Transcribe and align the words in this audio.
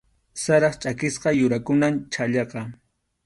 Sarap 0.43 0.75
chʼakisqa 0.85 1.33
yurakunam 1.39 2.01
chhallaqa. 2.13 2.65